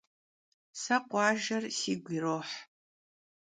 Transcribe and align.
Se 0.81 0.95
khuajjer 1.07 1.63
sigu 1.77 2.11
yiroh. 2.13 2.51